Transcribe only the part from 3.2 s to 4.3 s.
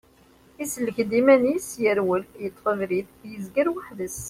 yezger weḥd-s.